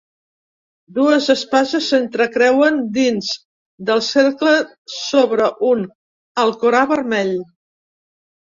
[0.93, 3.29] Dues espases s'entrecreuen dins
[3.91, 4.55] del cercle
[4.95, 5.85] sobre un
[6.47, 7.35] Alcorà vermell.